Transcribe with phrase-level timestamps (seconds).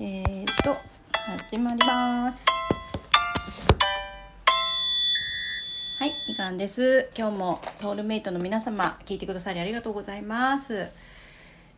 [0.00, 0.76] えー、と
[1.12, 2.44] 始まります。
[6.00, 7.10] はいみかんです。
[7.16, 10.88] 今日もソウルメイトの皆様聞いてくださりありがとうございます。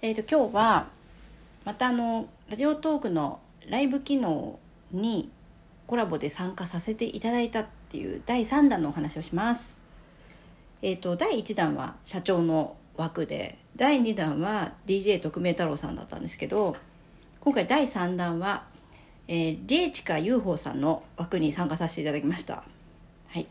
[0.00, 0.86] えー、と今日は
[1.66, 3.38] またあのラジオトークの
[3.68, 4.58] ライブ機能
[4.92, 5.30] に
[5.86, 9.76] コラボで参加させていただいたっていう第3弾のお話をします。
[10.80, 16.76] えーと、第1弾は社長の枠で第2弾は DJ 特命太郎さんだったんですけど
[17.46, 18.64] 今回第3弾は、
[19.28, 22.64] えー、レイチカ UFO さんの枠に参加させていただきました。
[23.28, 23.46] はい、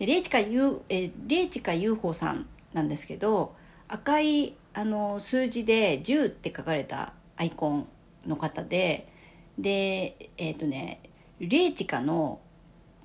[0.00, 3.54] レイチカ U、えー、レイチカ UFO さんなんですけど
[3.86, 7.86] 赤いあの数字で10って書かれたアイコン
[8.26, 9.06] の方で
[9.56, 11.00] でえっ、ー、とね
[11.38, 12.40] レイチカの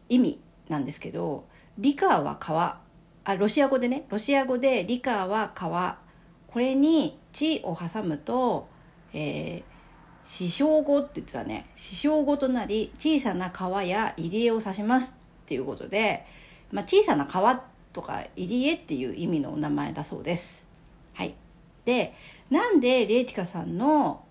[0.09, 1.45] 意味なんですけど
[1.77, 2.81] リカーは川。
[3.23, 4.07] あロシア語でね。
[4.09, 5.99] ロシア語でリカーは川。
[6.47, 8.67] これに「地」を挟むと、
[9.13, 9.72] えー、
[10.23, 11.67] 死傷語って言ってたね。
[11.75, 16.25] 死傷語となり小さな川や入り江を指しますっていうことで、
[16.71, 20.65] まあ、小さな川とか入り江っていう意味のお名前だそうです。
[21.13, 21.35] はい。
[21.85, 22.13] で
[22.49, 24.23] なんでレイチカさんの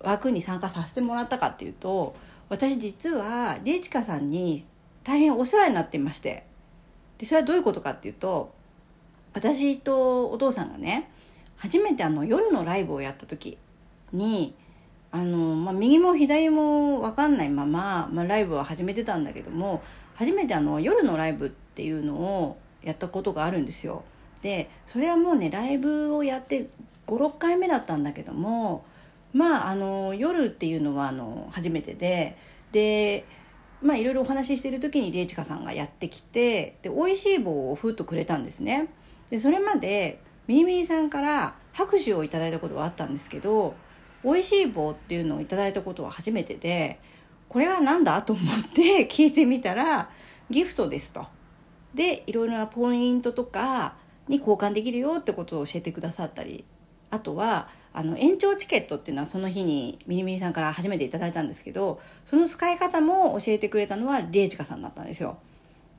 [0.00, 2.14] 枠に参加させてもらったかっていうと
[2.48, 4.64] 私実はレイチカさんに
[5.04, 6.44] 大変お世話になっていまして。
[7.18, 8.54] でそれはどういうことかっていうと
[9.34, 11.10] 私とお父さんがね
[11.56, 13.58] 初めてあの夜のライブをやった時
[14.12, 14.54] に
[15.10, 19.82] あの、まあ、右も左も分かんないまま、まあ、ライブは始めてたんだけども
[20.14, 24.04] 初めてあの夜のライブっていうのをやったことがあるんですよ。
[24.42, 26.68] でそれはもうねライブをやって
[27.06, 28.84] 56回目だったんだけども
[29.32, 32.36] まああの夜っていうのはあの初めてで
[32.70, 33.24] で
[33.82, 38.88] まあいろいろお話ししてる時にレイチカさんがやってきてで美味しい棒をふっとくれたんですね。
[39.30, 43.74] でそれまでミニミニさんから拍手をいただいたことはあったんですけど
[44.24, 47.00] 美味しい棒っていうのをいただいたことは初めてで
[47.48, 50.10] これは何だと思って 聞いてみたら
[50.50, 51.26] ギフトですと。
[51.94, 53.96] でいろいろなポイントとか
[54.28, 56.64] に交換できるよってことを教えてくださったり
[57.10, 65.38] あとはあの延長チケットっていうのはその日にミニミニさんから初めていただいたんですけどその使い方も教えてくれたのはレイチカさんだったんですよ。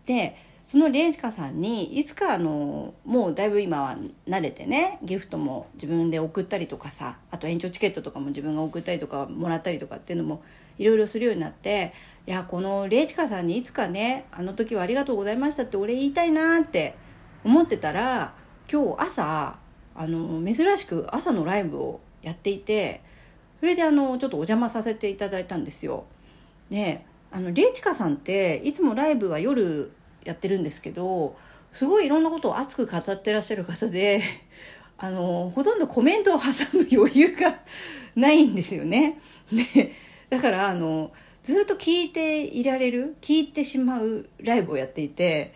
[0.05, 0.37] で
[0.69, 3.97] そのレンチカさんにいつかあのもうだいぶ今は
[4.27, 10.43] 慣れてねギフトも自分で送ったりとかさあと延長チケットとかも自分が送ったりとかもらったりとかっていうのも
[10.77, 11.91] いろいろするようになって
[12.27, 16.93] いやこのレイチカさんにいつかねあの時はありがとうございましたって俺言いたいなって
[17.43, 18.35] 思ってたら
[18.71, 19.57] 今日朝
[19.95, 23.01] あの珍しく朝のライブをやっていて
[23.59, 26.05] それであのちょっとお邪魔させていただいたんですよ。
[26.69, 29.91] であのレイチカさんっていつもライブは夜
[30.29, 31.35] やってるんですけど
[31.71, 34.21] すごいいろんなことを熱く語ってらっしゃる方で
[34.97, 37.59] あのほとんどコメントを挟む余裕が
[38.15, 39.19] ないんですよね。
[39.51, 39.93] で
[40.29, 45.53] だからあのずっと聞いていられる聞いてしまうライブをやっていて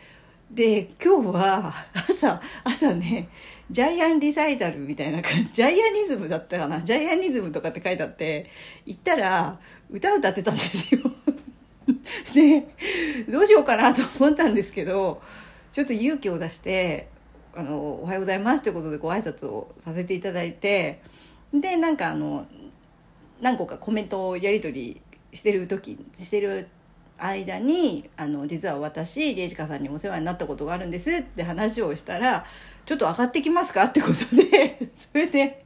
[0.50, 3.30] で今日は朝朝ね
[3.70, 8.50] ジャイアンリサイタルみたいな感じジャイアニズムだったかなジャイアニズムとかって書いてあって
[8.86, 9.60] 行ったら
[9.90, 11.02] 歌歌ってたんですよ
[12.34, 12.68] で
[13.30, 15.22] どうしようかなと思ったんですけど
[15.72, 17.08] ちょっと勇気を出して
[17.56, 21.00] 「あのおはようございます」ってことでご挨拶をさせていただいて
[21.54, 22.46] でなんかあの
[23.42, 25.02] 何個かコメントをやり取り
[25.34, 26.68] してる時してる
[27.18, 32.46] 間にあの実は私レイジカさんにお世話になったことがあるんですって話をしたら
[32.86, 34.80] 「ちょっと上がってきますか?」ってことで
[35.14, 35.66] それで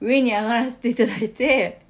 [0.00, 1.80] 上に上がらせていただいて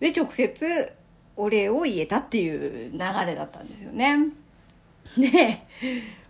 [0.00, 0.92] で直接
[1.36, 4.28] お礼を言えたっていう流れだったんですよね。
[5.16, 5.62] で、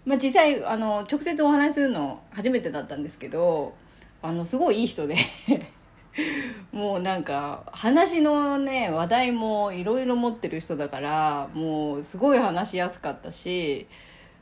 [0.04, 3.74] まあ、実際あの直接お話しするの初めてだったんですけど
[4.22, 5.16] あのすごいいい人で
[6.72, 13.86] もうなんか話のね話題もいろいろ持ってる人だからもうすごい話しやすかったし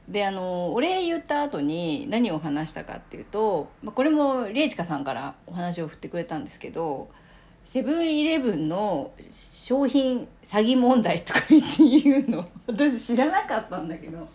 [0.09, 7.09] であのお礼言った後に何を話したかっていうと、まあ、これもレイチカさんからお話を振ってくれたんですけど
[7.70, 12.44] セブンイレブンの商品詐欺問題とか言って言うの。
[12.67, 14.28] 私知らなかったんだけど。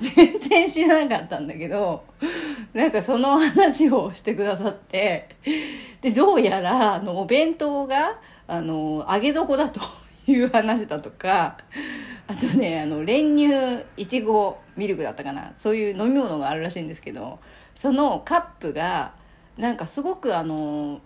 [0.00, 2.02] 全然知らなかったんだけど。
[2.72, 5.28] なんかその話をしてくださって。
[6.00, 9.82] でどうやらあのお弁当があの揚げ床だと
[10.26, 11.58] いう話だとか。
[12.26, 15.52] あとねあの練乳いちごミルクだったかな。
[15.58, 17.40] そういう飲み物があるらしいんですけど。
[17.74, 19.12] そのカップが
[19.58, 21.02] なんかすごくあの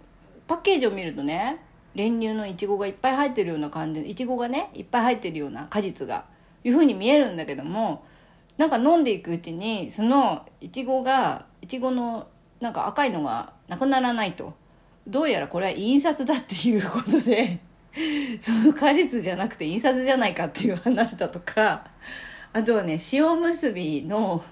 [0.49, 1.59] パッケージを見るとね
[1.95, 6.25] 練乳のいちごがいっぱい入ってるような感じいちごがねいっぱい入ってるような果実が
[6.65, 8.05] いうふうに見えるんだけども
[8.57, 12.27] なんか飲んでいくうちにそのいちごがいちごの
[12.61, 14.55] なんか赤いのがなくならないと。
[15.09, 17.61] どうやらこれは印刷だっていうことで
[18.41, 21.87] その果実じゃなくて印刷じゃないかっていう話だとか
[22.53, 24.45] あとはね塩結びの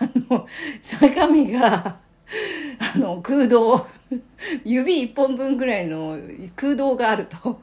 [0.00, 0.46] あの
[1.00, 1.96] 中身が
[2.94, 3.84] あの空洞
[4.64, 6.18] 指一本分ぐらいの
[6.56, 7.60] 空洞があると。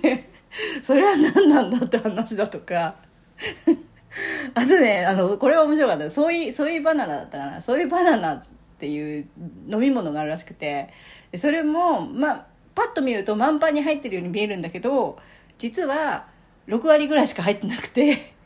[0.82, 2.96] それは何なんだって話だとか。
[4.54, 6.10] あとねあのこれは面白かった。
[6.10, 7.62] ソイソイバナナだったかな。
[7.62, 8.42] ソイバナナっ
[8.78, 9.26] ていう
[9.68, 10.88] 飲み物があるらしくて。
[11.36, 15.18] それもまあパッと見ると満杯に入ってるように見えるんだけど
[15.58, 16.26] 実は
[16.68, 18.36] 6割ぐらいしか入ってなくて。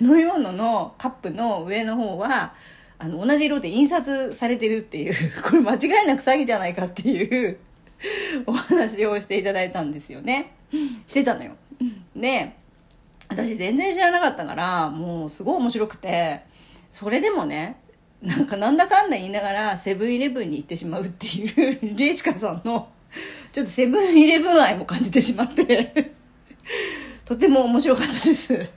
[0.00, 2.52] 飲み物のカップの上の方は
[3.00, 7.58] あの同じ色で印刷されてるっていう これ間違いなく詐欺じゃないかっていう
[8.46, 10.52] お話をしていただいたんですよね。
[11.06, 11.52] してたのよ。
[12.16, 12.52] で
[13.28, 16.40] 私全然知らなかったからもうすごい面白くて
[16.90, 17.76] それでもね
[18.22, 22.88] なんかなんだかんだ言いながらセブンイレブンに行ってしまうっていうリエチカさんの
[23.52, 26.12] ちょっとセブンイレブン愛も感じてしまって
[27.24, 28.68] とても面白かったです。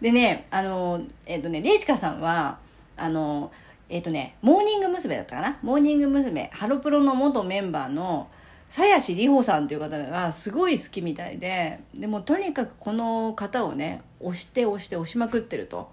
[0.00, 2.58] でねあのえっ、ー、とねリエチカさんは
[2.96, 3.52] あの
[3.88, 5.16] えっ、ー、とねモーニング娘。
[5.16, 5.58] だったかな？
[5.62, 6.50] モーニング娘。
[6.52, 8.28] ハロプロの元メンバーの
[8.72, 15.90] 鞘師里穂さんという方がすごい好きみたいででもとにかくこの方をね押して押して押しまくってると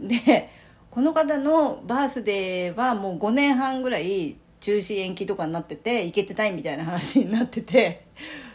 [0.00, 0.48] で
[0.90, 8.06] この方のバースデーはもう5年半ぐらい中止延期とかになってて行けてないみたいな話になってて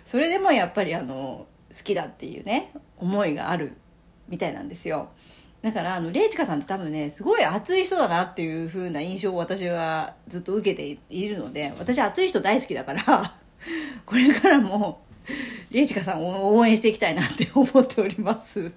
[0.04, 3.74] それでもやっぱりあの好きだっていうね思いがある
[4.28, 5.10] みたいなんですよ
[5.68, 13.36] だからあのレイチカさんって多分ねすごい熱い人だなっていう風な印象を私はずっと受けているので私熱い人大好きだから
[14.06, 15.02] これからも
[15.72, 18.72] リエチカさんを応援していきたいなって思っております。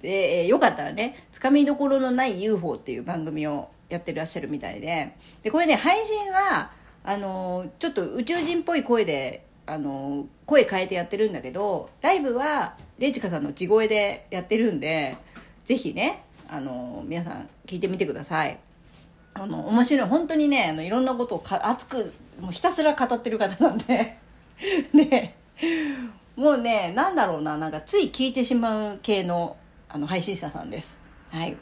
[0.00, 6.70] で、えー、よかったらねつかみどころのない UFO っていう番組をやってらっしゃるみたいででこれね配信は
[7.06, 15.16] あの、ちょっと宇宙人っぽい声であの、声変えてやってるんだけどライブはレイチカさんの地声でやってるんで
[15.64, 18.58] ぜひねあの皆さん聞いてみてください。
[19.34, 20.08] あの面白い。
[20.08, 24.18] 本当にねあのいろんなことをか熱くもうひたすら語ってる方なんで。
[24.92, 25.34] ね。
[26.36, 29.56] もうねなんだろうななんかつい聞いてしまう系の
[29.88, 30.98] あの配信者さんです。
[31.30, 31.52] はい。
[31.52, 31.56] っ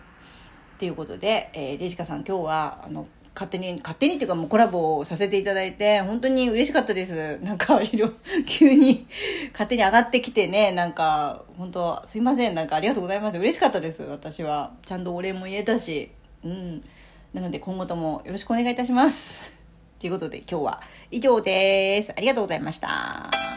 [0.79, 7.39] ていうことで、えー、レジカさん今日はあの勝手に勝手にっていうかもうコラボをさせていただいて本当に嬉しかったです。
[7.43, 8.11] なんかいろ
[8.47, 9.07] 急に
[9.53, 12.55] 勝手に上がってきてねなんか本当すいません。
[12.55, 13.39] なんかありがとうございます。
[13.39, 14.03] 嬉しかったです。
[14.03, 14.73] 私は。
[14.85, 16.11] ちゃんとお礼も言えたし。
[16.45, 16.85] うん。
[17.33, 19.63] なので今後ともよろしくお願いいたします。
[19.99, 22.13] ということで今日は以上です。
[22.17, 23.52] ありがとうございました。